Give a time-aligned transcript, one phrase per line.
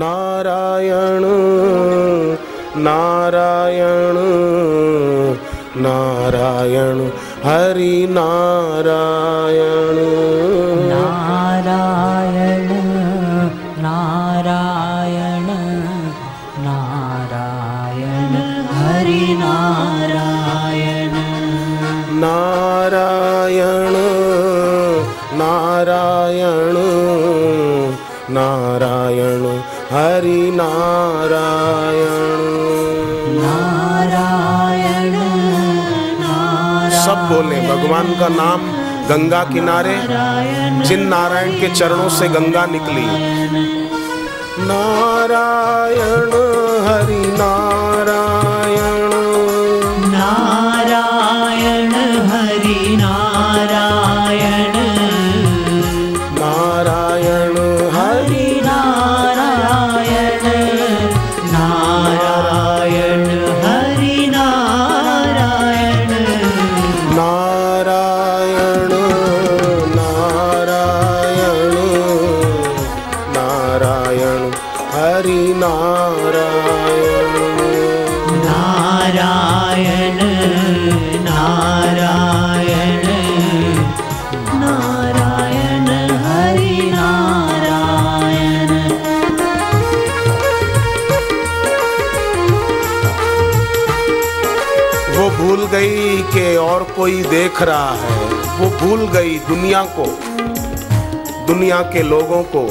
[0.00, 1.24] नारायण
[2.84, 4.18] नारायण
[5.82, 7.00] नारायण
[7.44, 9.98] हरि नारायण
[10.92, 12.70] नारायण
[13.82, 15.48] नारायण
[16.64, 18.34] नारायण
[18.78, 21.14] हरि नारायण
[22.22, 23.96] नारायण
[25.42, 26.76] नारायण
[28.30, 29.31] नारायण
[29.92, 32.42] हरि नारायण।
[33.40, 35.14] नारायण
[37.04, 38.60] सब बोले भगवान का नाम
[39.08, 39.96] गंगा किनारे
[40.84, 43.06] जिन नारायण के चरणों से गंगा निकली।
[44.68, 46.32] नारायण
[46.86, 49.10] हरि नारायण।
[50.14, 51.92] नारायण
[52.30, 53.21] हरि नारायण।
[79.14, 80.18] नारायण
[81.22, 83.06] नारायण
[84.54, 85.88] नारायण,
[86.24, 88.70] हरि नारायण।
[95.16, 98.20] वो भूल गई कि और कोई देख रहा है।
[98.58, 100.06] वो भूल गई दुनिया को,
[101.46, 102.66] दुनिया के लोगों को।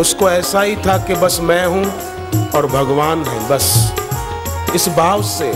[0.00, 1.84] उसको ऐसा ही था कि बस मैं हूँ
[2.50, 3.92] और भगवान है, बस।
[4.74, 5.50] इस भाव से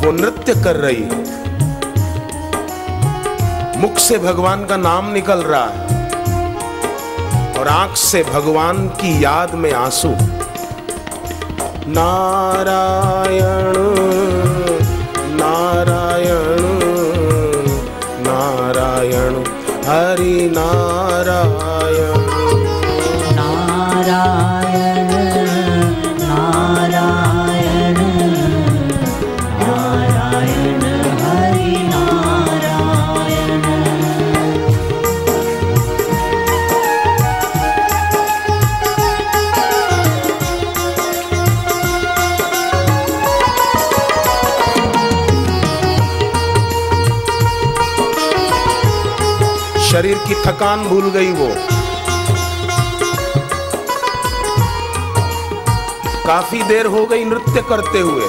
[0.00, 1.18] वो नृत्य कर रही है।
[3.80, 5.88] मुख से भगवान का नाम निकल रहा है
[7.58, 10.08] और आँख से भगवान की याद में आँसू।
[11.86, 13.78] नारायण
[15.36, 16.60] नारायण
[18.26, 19.34] नारायण,
[19.86, 22.39] हरि नारायण।
[49.90, 51.48] शरीर की थकान भूल गई वो।
[56.26, 58.24] काफ़ी देर हो गई नृत्य करते हुए।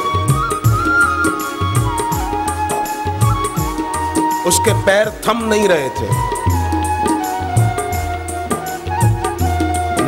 [4.47, 6.09] उसके पैर थम नहीं रहे थे।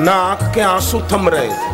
[0.04, 1.73] ना आँख के आँसू थम रहे थे।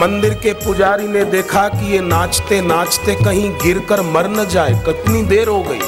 [0.00, 5.22] मंदिर के पुजारी ने देखा कि ये नाचते नाचते कहीं गिरकर मर न जाए। कितनी
[5.22, 5.80] देर हो गई।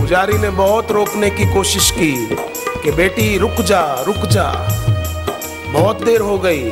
[0.00, 2.36] पुजारी ने बहुत रोकने की कोशिश की
[2.82, 4.52] कि बेटी, रुक जा रुक जा।
[5.68, 6.70] बहुत देर हो गई।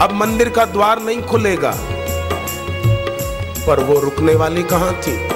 [0.00, 1.74] अब मंदिर का द्वार नहीं खुलेगा।
[3.66, 5.28] पर वो रुकने वाली कहाँ थी?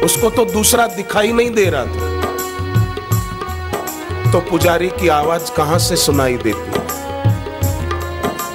[0.00, 2.18] उसको तो दूसरा दिखाई नहीं दे रहा था।
[4.32, 6.97] तो पुजारी की आवाज़ कहाँ से सुनाई देती?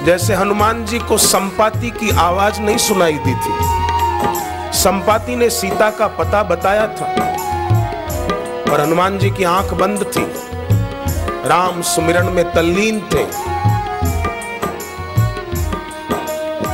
[0.06, 6.06] जैसे हनुमान जी को संपाति की आवाज़ नहीं सुनाई दी थी। संपाति ने सीता का
[6.16, 7.06] पता बताया था
[8.72, 10.24] और हनुमान जी की आँख बंद थी।
[11.48, 13.24] राम सुमिरन में तल्लीन थे।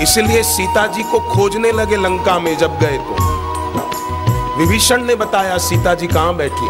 [0.02, 3.14] इसलिए सीता जी को खोजने लगे लंका में जब गए तो।
[4.58, 6.68] विभीषण ने बताया सीता जी कहाँ बैठी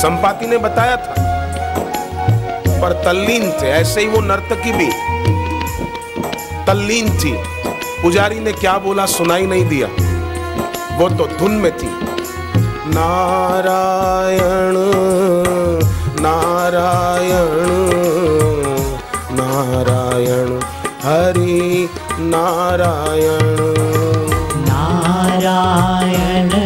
[0.00, 1.14] संपाति ने बताया था,
[2.82, 5.11] पर तल्लीन थे, ऐसे ही वो नर्तकी भी।
[6.72, 7.32] तल्लीन थी।
[8.02, 9.88] पुजारी ने क्या बोला सुनाई नहीं दिया।
[10.98, 11.90] वो तो धुन में थी।
[12.94, 14.76] नारायण
[16.22, 17.68] नारायण
[19.38, 20.60] नारायण,
[21.02, 21.88] हरि
[22.20, 23.56] नारायण।
[24.68, 26.61] नारायण।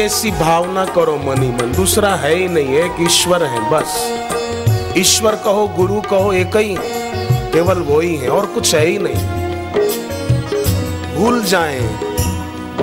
[0.00, 4.20] ऐसी भावना करो मनी मन। दूसरा है ही नहीं, एक ईश्वर है, बस।
[4.98, 6.76] ईश्वर कहो, गुरु कहो, एक ही
[7.52, 9.40] केवल वो ही है, और कुछ है ही नहीं।
[11.14, 11.80] भूल जाए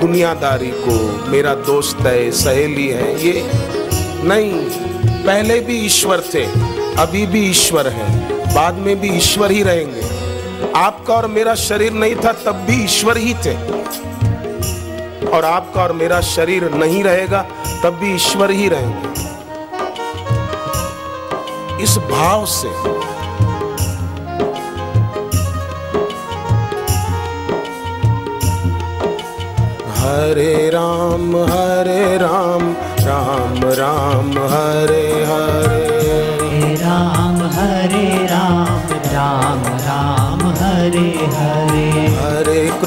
[0.00, 3.50] दुनियादारी को। मेरा दोस्त है, सहेली है, ये
[4.24, 4.52] नहीं।
[5.24, 6.44] पहले भी ईश्वर थे,
[6.98, 10.02] अभी भी ईश्वर है। बाद में भी ईश्वर ही रहेंगे।
[10.76, 13.78] आपका और मेरा शरीर नहीं था, तब भी ईश्वर ही थे।
[15.28, 17.42] और आपका और मेरा शरीर नहीं रहेगा,
[17.82, 19.06] तब भी ईश्वर ही रहेंगे।
[21.82, 22.68] इस भाव से
[29.98, 35.87] हरे राम हरे राम राम राम, हरे हरे।